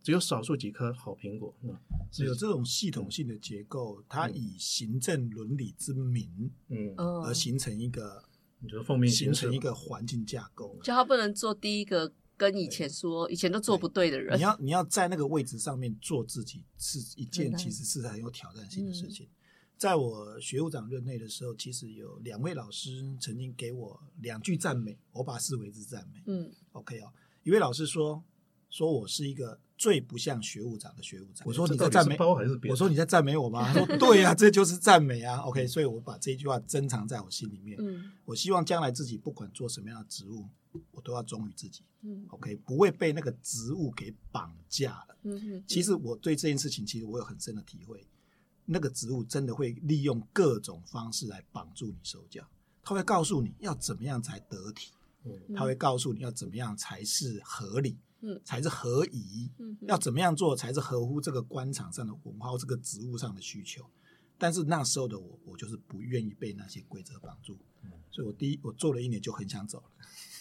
[0.00, 1.52] 只有少数几颗好苹果。
[1.62, 1.76] 嗯，
[2.12, 6.94] 只有这种系统性的结构，它以行政伦理之名，嗯，
[7.24, 8.22] 而形成一个，
[8.60, 14.38] 你觉得奉命形成一个环境架构，就他不能做第一个跟以前说以前都做不对的人。
[14.38, 19.28] 你要你要在那个位置上面做自己，是一件其实是很有挑战性的事情。
[19.76, 26.22] 在我学务长任内的时候，其实有两位老师曾经给我两句赞美，我把它视为之赞美。
[26.26, 28.24] 嗯，OK 哦，一位老师说，
[28.70, 31.46] 说我是一个最不像学务长的学务长。
[31.46, 32.18] 我说你在赞美，
[32.68, 33.72] 我说你在赞美我吗？
[33.72, 35.38] 他说 对呀、啊，这就是赞美啊。
[35.38, 37.78] OK，所以我把这一句话珍藏在我心里面。
[37.80, 40.46] 嗯，我希望将来自己不管做什么样的职务，
[40.90, 41.82] 我都要忠于自己。
[42.02, 45.16] 嗯，OK，不会被那个职务给绑架了。
[45.22, 48.04] 嗯哼，其实我对这件事情，其实我有很深的体会。
[48.70, 52.46] 那个职务真的会利用各种方式来绑住你手脚，
[52.82, 54.92] 他会告诉你要怎么样才得体，
[55.56, 57.96] 他会告诉你要怎么样才是合理，
[58.44, 59.50] 才是合宜，
[59.82, 63.84] 要怎么样做才是合乎这个官场上的文化或这个职务上的需求。
[64.36, 67.58] 但是那时候的我，我就是不愿意被那些规则绑住，
[68.10, 69.84] 所以我第一我做了一年就很想走了。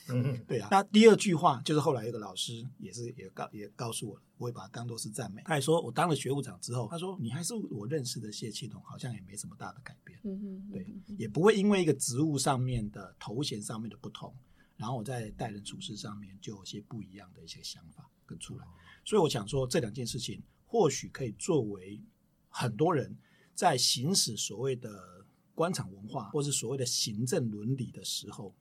[0.10, 0.70] 嗯，对啊。
[0.72, 5.42] 那第二句话就是后来有个老师也是也告也告诉我了，我也把它当做是赞美。
[5.44, 10.20] 他还说我当了学务长之后，他说你还是我认识的谢启龙，好像也没什么大的改变。
[10.24, 10.88] 嗯嗯，对，
[11.18, 14.34] 也不会因为一个职务上面的头衔上面的不同，
[14.78, 18.66] 然后我在待人处事上面就有些不一样的一些想法跟出来。
[19.04, 22.02] 所以我想说这两件事情或许可以作为
[22.50, 23.18] 很多人
[23.54, 28.56] 在行使所谓的官场文化或是所谓的行政伦理的时候。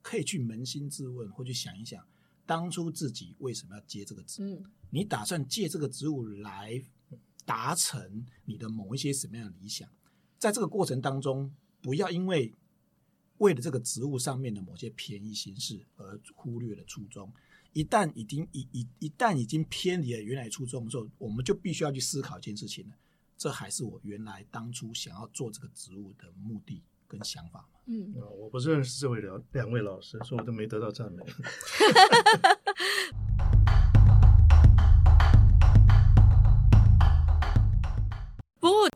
[0.00, 2.02] 可以去扪心自问，或去想一想，
[2.46, 4.64] 当初自己为什么要接这个职嗯？
[4.88, 6.82] 你打算借这个职务来
[7.44, 9.86] 达成你的某一些什么样的理想？
[10.38, 12.54] 在这个过程当中，不要因为
[13.38, 17.32] 为了这个职务上面的某些便宜形式而忽略了初衷。
[17.72, 22.94] 一旦已经一一一旦已经偏离了原来初衷的时候，我们就必须要去思考一件事情了：
[23.36, 27.68] 这还是我原来当初想要做这个职务的目的跟想法吗？
[27.86, 31.22] 嗯，我不是认识这位两两位老师，所以我都没得到赞美。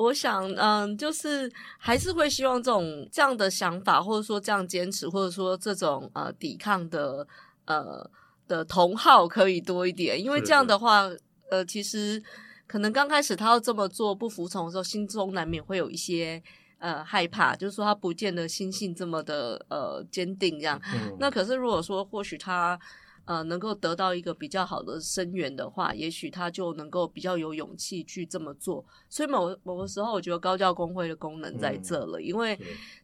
[0.02, 7.26] 我想，嗯，就是还是会希望这种这样的想法，或者说这样坚持，或者说这种呃抵抗的
[7.66, 8.08] 呃
[8.48, 11.08] 的同好可以多一点，因为这样的话，
[11.50, 12.22] 呃，其实
[12.66, 16.42] 可能刚开始他要这么做不服从的时候，心中难免会有一些。
[16.82, 20.82] 呃，害怕，就是说他不见得心性这么的呃坚定这样。
[20.92, 22.76] 嗯、那可是如果说或许他
[23.24, 28.84] 呃能够得到一个比较好的声援的话，也许他就能够比较有勇气去这么做。
[29.08, 32.58] 所以某某个时候，我觉得高教工会的功能在这了，嗯、因为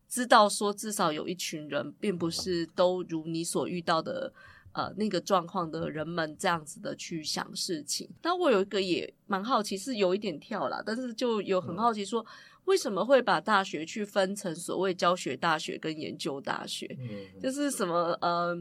[0.09, 4.33] 知道说至少有一群人，并不是都如你所遇到的。
[4.73, 8.09] 呃那个状况的人们这样子的去想事情。
[8.21, 12.21] 但我有一个也蛮好奇，是有一点跳啦，但是就有很好奇说。
[12.21, 12.27] 嗯
[12.69, 16.87] 为什么会把大学去分成所谓教学大学跟研究大学？
[17.01, 17.09] 嗯，
[17.43, 18.55] 就是什么呃，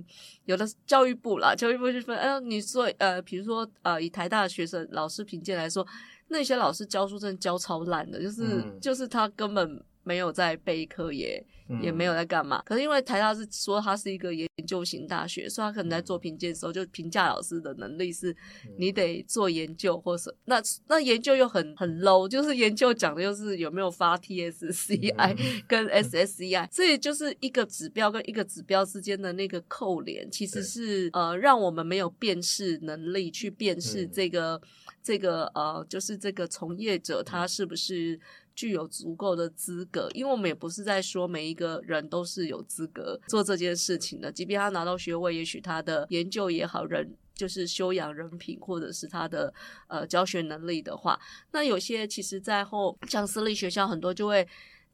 [0.45, 2.17] 有的教育部啦，教育部去分。
[2.17, 5.85] 哎、呃，你说呃，比如说呃，以台大的学生老师评鉴来说，
[6.29, 11.25] 那些老师教书真的教超烂的，就是、嗯、就是他根本没有在备课耶。
[11.25, 18.35] 也没有在干嘛，可是因为台大是说它是一个研究型大学，所以他可能在做评鉴的时候就评价老师的能力是，
[18.77, 34.61] 你得做研究或是那那研究又很很 low，就是研究讲的就是有没有发 TSCI 跟 SSCI，所以就是一个指标跟一个指标之间的那个扣连，其实是呃让我们没有辨识能力去辨识这个
[35.03, 38.19] 这个呃就是这个从业者他是不是。
[38.57, 44.31] 具有足够的资格，因为我们也不是在说每一个人都是有资格做这件事情的。
[44.31, 49.53] 即便他拿到学位，也许他的研究也好，人就是修养人品，或者是他的
[49.87, 51.19] 呃教学能力的话，
[51.51, 54.47] 那有些其实在后像私立学校很多就会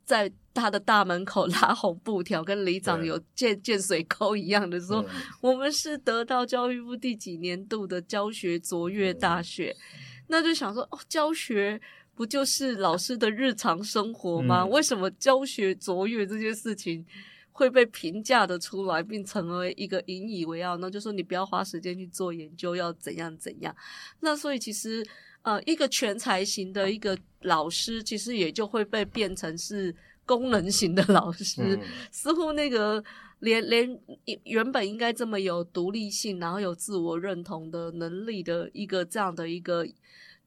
[0.04, 5.08] 在他的大门口 拉红布条，跟里长有建建水沟一样的说，嗯、
[5.40, 11.80] 我们是得到教育部第几年度的教学卓越大学，嗯、那就想说哦，教学。
[12.16, 14.62] 不就是老师的日常生活吗？
[14.62, 17.04] 嗯、为什么教学卓越这件事情
[17.52, 20.78] 会被评价的出来，并成为一个引以为傲？
[20.78, 23.76] 呢就说你不要花时间去做研究，要怎样怎样？
[24.20, 25.04] 那所以其实
[25.42, 31.76] 呃，一个全才型的一个老师，其实也就会被变成是功能型的老师。
[31.76, 33.04] 嗯、似乎那个
[33.40, 34.00] 连连
[34.44, 39.88] 原本应该这么有独立性，然后有自我认同的能力的一个这样的一个。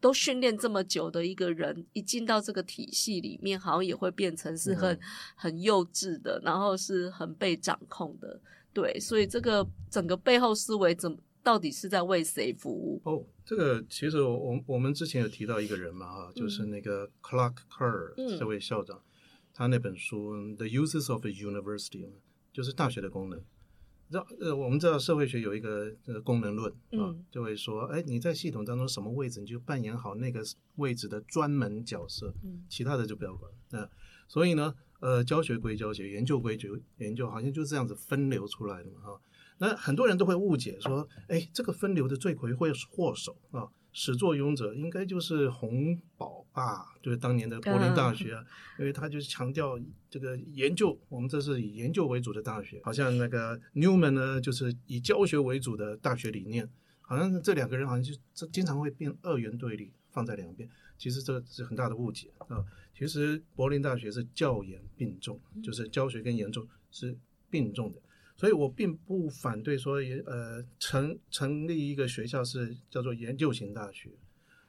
[0.00, 5.00] 都训练这么久的一个人，一进到这个体系里面，好像也会变成是很、嗯、
[5.34, 8.40] 很幼稚的，然后是很被掌控的。
[8.72, 13.00] 对，所以这个整个背后思维怎么到底是在为谁服务？
[13.04, 19.02] 哦，这个其实我我们之前有提到一个人嘛，哈、嗯，就是那个 Clark Kerr 这位校长，嗯、
[19.54, 22.04] 他那本书《The Uses of a University》
[22.52, 23.40] 就是大学的功能。
[24.10, 30.42] 知道呃，我们知道社会学有一个呃功能论啊，就会说，哎，你在系统当中什么位置，你就扮演好那个
[30.76, 32.32] 位置的专门角色，
[32.68, 33.50] 其他的就不要管。
[33.70, 33.88] 那
[34.28, 39.20] 所以呢，呃，教学归教学，研究归究研究，好像就是这样子分流出来的嘛，哈。
[39.58, 43.68] 那很多人都会误解说，哎，这个分流的罪魁祸首啊。
[43.98, 48.46] 始作俑者应该就是洪堡吧，就是当年的柏林大学，嗯、
[48.80, 49.80] 因为他就是强调
[50.10, 56.68] 这个研究，我们这是以研究为主的大学，好像那个 Newman 呢，就是以教学为主的大学理念，
[57.00, 62.62] 好像这两个人好像就这经常会变二元对立，放在两边，其实这是很大的误解啊。
[62.94, 67.16] 其实柏林大学是教研并重，就是教学跟研究是
[67.48, 68.02] 并重的。
[68.36, 69.96] 所以我并不反对说，
[70.26, 74.10] 呃，成成立一个学校是叫做研究型大学，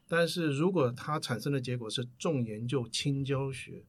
[0.07, 3.83] 但是如果它产生的结果是重研究轻教学，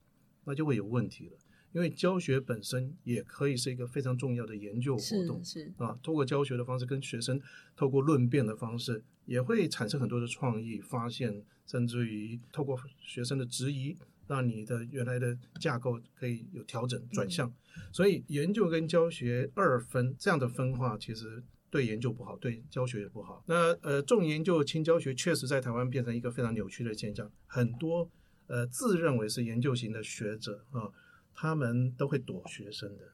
[0.45, 1.39] 那就会有问题了。
[1.73, 7.41] 因为教学本身也可以是一个非常重要的研究活动，是，是啊，通过教学的方式跟学生
[7.77, 13.97] 透过论辩的方式，也会产生很多的创意发现，甚至于透过学生的质疑。
[14.29, 17.53] 让你的原来的架构可以有调整转向，
[17.91, 23.43] 所以研究跟教学二分这样的分化，其实对研究不好，对教学也不好。
[23.47, 28.09] 那呃，重研究轻教学确实在台湾变成一个非常扭曲的现象，很多
[28.47, 30.93] 呃自认为是研究型的学者啊，
[31.35, 33.05] 他们都会躲学生的。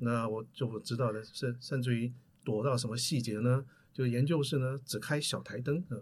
[0.00, 2.12] 那，那我就我知道的是，甚至于
[2.44, 3.64] 躲到什么细节呢？
[3.92, 5.96] 就研究室呢只开小台灯啊。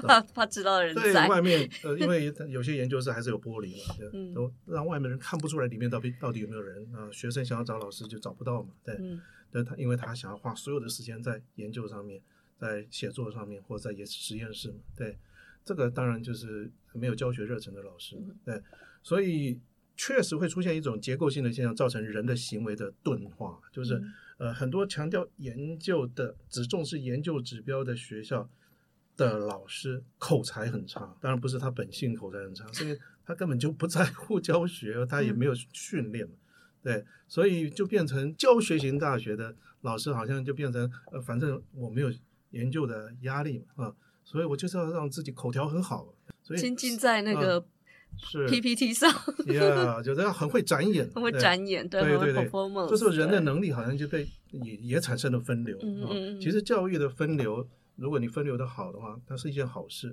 [0.06, 7.12] 怕怕知道的人在对外面，呃，因为有些研究室还是有玻璃嘛，对，嗯、都让外面人看不出来里面到底到底有没有人啊、呃。
[7.12, 12.20] 学生想要找老师就找不到嘛，对，嗯、但他因为他想要花所有的时间在研究上面，
[12.58, 15.18] 在写作上面或者在实验室嘛，对，
[15.64, 18.62] 这个当然就是没有教学热忱的老师，对，
[19.02, 19.58] 所以
[19.96, 28.48] 确实会出现一种结构性的现象，造成人的行为的钝化，就是、嗯、呃很多强调研究的只重视研究指标的学校。
[29.18, 36.38] 的老师口才很差，当然不是他本性口才很差，是因为他根本就不在乎教学，他也没有训练，嗯、
[36.84, 42.12] 对，所以就变成教学型大学的老师，好像就变成呃，反正我没有
[42.50, 47.66] 研究的压力嘛，啊，所以我就是要让自己口条很好，所以沉浸在那个
[48.16, 49.12] 是 PPT 上，
[49.46, 52.48] 呀，就这样很会展演， 很会展演，对对对，
[52.88, 57.68] 这时候人的能力好像就被也也产生了分流，嗯嗯，其实教育的分流。
[57.98, 60.10] 如果你分流的好的话，它是一件好事；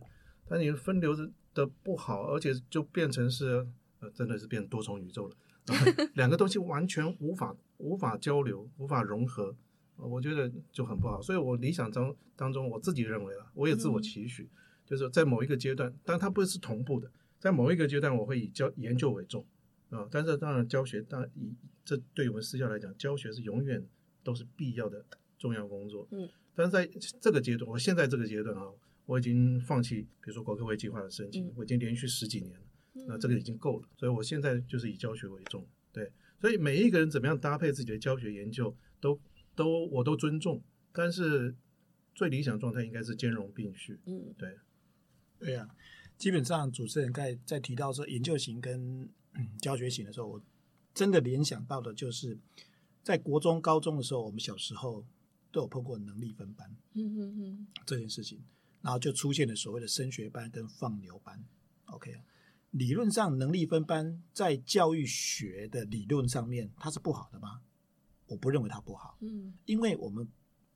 [0.50, 1.15] 但你分流
[1.54, 3.65] 的不好，而且就变成是
[4.00, 5.36] 呃，真的是变多重宇宙了，
[6.15, 9.56] 两个东西完全无法无法交流、无法融合，
[9.96, 11.21] 我觉得就很不好。
[11.21, 14.50] 所以我理想中当中，我自己认为啊，我也自我期许，嗯、
[14.86, 17.10] 就是在某一个阶段，但它不是同步的，
[17.40, 19.46] 在某一个阶段我会以教研究为重
[19.90, 20.08] 啊。
[20.12, 21.54] 但是当然教学，当然以
[21.86, 23.86] 这对于我们私校来讲，教学是永远
[24.23, 25.06] 都是必要的
[25.38, 26.08] 重要工作。
[26.12, 26.89] 嗯，但是在
[27.19, 28.63] 这个阶段，我现在这个阶段啊，
[29.06, 32.65] 我已经放弃，比如说国科会计划的申请，嗯、我已经连续十几年了。
[33.08, 39.19] 那这个已经够了，所以我现在就是以教学为重，对，所以每一个人怎么样搭配自己的教学研究，都
[39.53, 41.53] 都我都尊重，但是
[42.15, 44.58] 最理想状态应该是兼容并蓄，嗯，对，
[45.37, 45.75] 对呀、啊，
[46.17, 49.01] 基本上主持人在在提到说研究型跟、
[49.33, 50.41] 嗯、教学型的时候，我
[50.93, 52.39] 真的联想到的就是
[53.03, 55.06] 在国中、高中的时候，我们小时候
[55.56, 58.43] 都有碰过能力分班，嗯嗯嗯，这件事情，
[58.81, 61.41] 然后就出现了所谓的升学班跟放牛班
[61.85, 62.13] ，OK。
[62.71, 67.62] 理论上，能力分班在教育学的理论上面，它是不好的吗？
[68.27, 69.17] 我不认为它不好。
[69.21, 70.27] 嗯，因为我们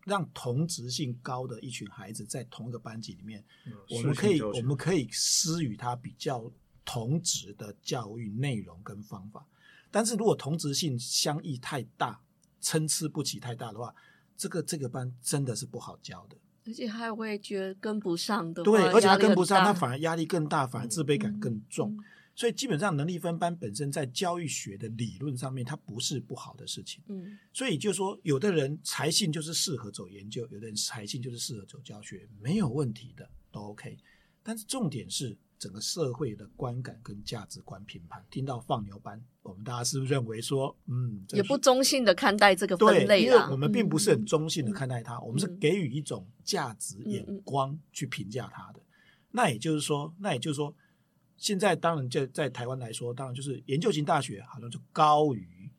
[0.06, 6.50] 让同质性高的一群孩子在同一个班级里面，嗯、我们可以我们可以施予他比较
[6.86, 9.46] 同质的教育内容跟方法。
[9.92, 12.22] 但是如果同质性相异太大，
[12.62, 13.94] 参差不齐太大的话，
[14.40, 16.38] 这个这个班真的是不好教的。
[16.66, 21.96] 而且还会觉得跟不上的，对，而且他跟不上，他反而压力更大，反而自卑感更重。
[21.98, 22.04] 嗯、
[22.36, 27.04] 所以基本上能力分班本身在教育学的理论上面，它不是不好的事情。
[27.08, 33.98] 嗯，所以就是说，有的人才性就是适合走研究，有的人才性就是适合走教学，没有问题的，都 OK。
[34.42, 35.38] 但是重点是。
[35.60, 48.80] 整个社会的观感跟价值观评判，听到放牛班，我们大家是不是认为说，嗯，也不中性的看待这个分类，因为我们并不是很中性的看待它，嗯、我们是给予一种价值眼光去评价它的。
[48.80, 48.86] 嗯、
[49.32, 50.74] 那也就是说，那也就是说，
[51.36, 55.70] 现在当然就在台湾来说，当然就是研究型大学好像就高于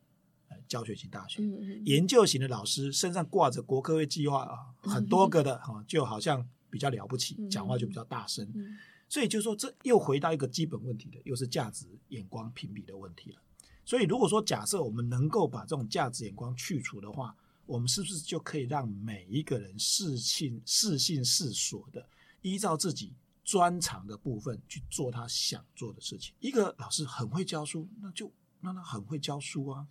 [0.69, 1.43] 教学型大学。
[1.87, 8.47] 研究型的老师身上挂着国科会计划啊，很多个的哈，就好像比较了不起，嗯、讲话就比较大声。
[9.11, 13.43] 嗯所以就是说，这又回到一个基本问题的，又是价值眼光评比的问题了。
[13.85, 17.35] 所以如果说假设我们能够把这种价值眼光去除的话，
[17.67, 22.09] 我们是不是就可以让每一个人适性适性适所的，
[22.43, 26.33] 依照自己专长的部分去做他想做的事情？
[26.39, 28.31] 一个老师很会教书，那就
[28.61, 29.89] 让他很会教书啊，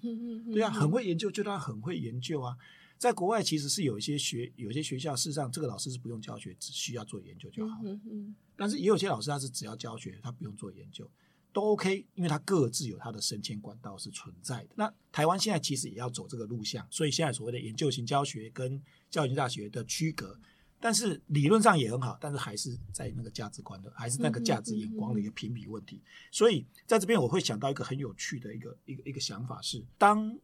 [0.54, 2.56] 对啊，很会研究就让他很会研究啊。
[3.00, 7.94] 在国外其实是有一些学，有一些学校，事实上这个老师是不用教学，只需要做研究就好了。
[7.94, 8.36] 嗯嗯。
[8.58, 11.10] 但是也有些老师他是只要教学，他不用做研究，
[11.54, 14.72] 都 OK，因为他各自有他的升迁管道是存在的。
[14.76, 20.38] 那台湾现在其实也要走这个路线，所以现在所谓的研究型教学跟教育型大学的区隔，
[20.82, 26.02] 但是理论上也很好，但是还是在那个价值观的，还是那个价值眼光的一个评比问题。
[26.34, 30.38] 所以在这边我会想到一个很有趣的一个一个一个想法是当。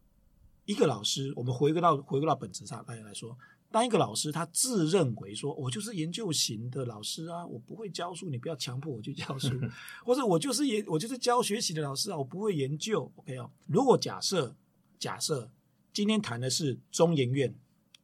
[0.66, 3.38] 一个老师，我们回归到回归到本质上，大家来说，
[3.72, 9.50] 当一个老师他自认为说，我就是研究型的老师啊，我不会教书，你不要强迫我去教书，
[10.04, 13.52] 或者我就是研，我就是教学型的老师啊，我不会研究，OK 哦。
[13.68, 14.56] 如果假设
[14.98, 15.52] 假设
[15.94, 17.54] 今天谈的是中研院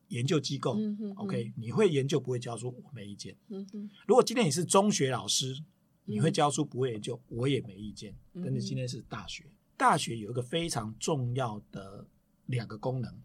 [0.09, 3.35] 研究机构，嗯哼嗯，OK，你会研究不会教书，我没意见。
[3.49, 5.57] 嗯哼，如果今天你是中学老师，
[6.05, 8.13] 你会教书不会研究，我也没意见。
[8.35, 9.45] 但是今天是大学，
[9.75, 12.05] 大学有一个非常重要的。
[12.47, 13.21] 两个功能，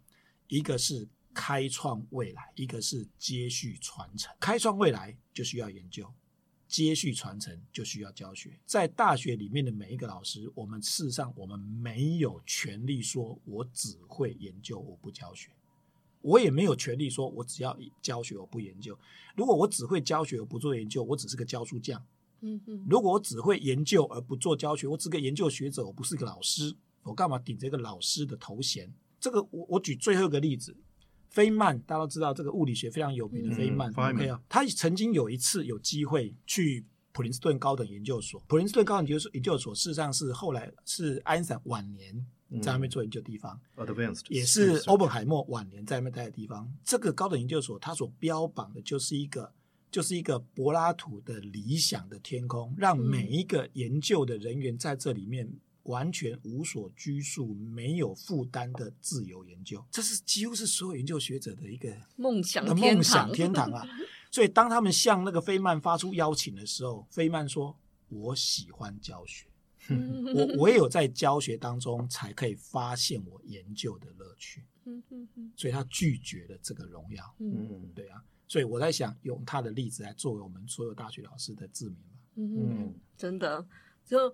[0.48, 4.34] 一个是开创未来，一个是接续传承。
[4.40, 6.12] 开创未来就需要研究，
[6.68, 8.58] 接续传承就需要教学。
[8.64, 15.50] 在大学里面的每一个老师，我们事实上我们没有权利说我只会研究，我不教学。
[16.22, 18.98] 我也没有权利说我只要教学，我不研究。
[19.36, 22.04] 如果我只会教学，我不做研究，我只是个教书匠。
[22.40, 22.84] 嗯嗯。
[22.88, 28.92] 如果我只会研究而不做教学，我只是个研究学者，我不是个老师，我干嘛顶着一个老师的头衔？
[29.18, 30.76] 这个我我举最后一个例子，
[31.28, 42.14] 费曼大家都知道这个物理学非常有名的费曼，OK 啊，他曾经有一次有机会去普林斯顿高等研究所，普林斯顿高等研究所研究所事实上是后来是爱因斯坦晚年
[42.62, 46.70] 在那边做研究的地方，嗯、也是欧本海默晚年在那边待的地方。
[46.84, 49.52] 这个高等研究所它所标榜的就是一个
[49.90, 55.50] 就是一个柏拉图的理想的天空，让每一个研究的人员在这里面。
[55.86, 63.86] 完全无所拘束、没有负担的自由研究，这是几乎是所有研究学者的一个梦想的梦想天堂啊！
[64.30, 67.76] 所以当他们向那个费曼发出邀请的时候，费曼说
[68.10, 69.46] ：“我喜欢教学，
[70.34, 74.64] 我唯有在教学当中才可以发现我研究的乐趣。”
[75.56, 77.34] 所以他拒绝了这个荣耀。
[77.38, 78.22] 嗯，对啊。
[78.48, 82.18] 所以我在想，用他的例子来作为我们所有大学老师的自勉吧。
[82.34, 83.64] 嗯，真的
[84.04, 84.32] 就。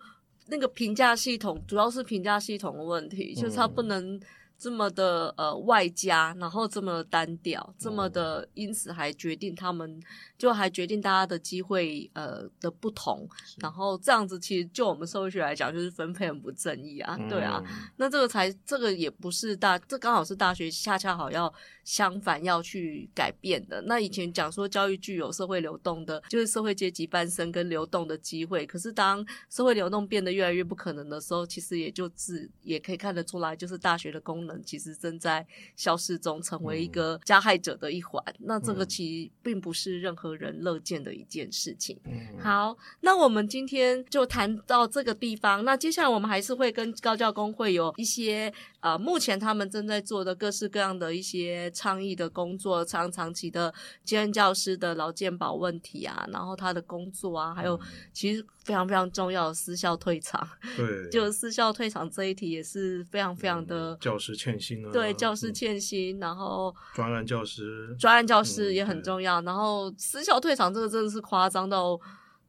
[0.48, 4.20] 那个评价系统主要是评价系统的问题，嗯、就是它不能
[4.62, 10.00] 这么的呃外加，然后这么单调，这么的，因此还决定他们
[10.38, 21.52] 就还决定大家的机会呃的不同，然后这样子其实就我们社会学来讲，就是分配很不正义啊，对啊，嗯、那这个才这个也不是大，这刚好是大学恰恰好要
[21.82, 23.82] 相反要去改变的。
[23.82, 35.46] 那以前讲说教育具有社会流动的，就是社会阶级攀升跟流动的机会，可是当社会流动变得越来越不可能的时候，其实也就自也可以看得出来，就是大学的功能其实正在
[35.76, 38.22] 消失中，成为一个加害者的一环。
[38.26, 41.98] 嗯、那这个其实并不是任何人乐见的一件事情。
[42.04, 45.64] 嗯、好，那我们今天就谈到这个地方。
[45.64, 48.52] 那接下来我们还是会跟高教工会有一些
[48.82, 53.72] 呃，目前他们正在做的各式各样的一些倡议的工作，长长期的
[54.04, 57.78] 兼任教师的劳健保问题啊，然后他的工作啊，还有
[58.12, 60.46] 其实非常非常重要的私校退场。
[60.76, 63.96] 对，就私校退场这一题也是非常非常的。
[64.00, 64.90] 教师欠薪啊。
[64.92, 69.40] 对，教师欠薪，嗯、然后专案教师，专案教师也很重要。
[69.40, 71.96] 嗯、然后私校退场这个真的是夸张到，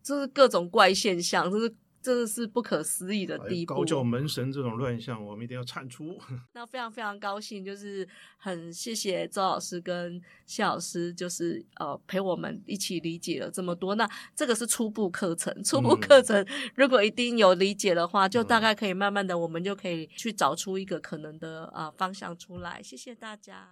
[0.02, 1.72] 这是各种怪现象，这是。
[2.04, 3.74] 真的是不可思议的地步。
[3.74, 6.20] 高教门神这种乱象，我们一定要铲除。
[6.54, 13.95] 那非常非常高兴，就是很谢谢周老师跟谢老师，就是呃陪我们一起理解了这么多。
[13.95, 16.45] 那这个是初步课程，初步课程
[16.76, 22.82] 如果一定有理解的话，嗯、就大概可以慢慢的，我们就可以去找出一个可能的啊、呃、方向出来。
[22.84, 23.70] 谢谢大家。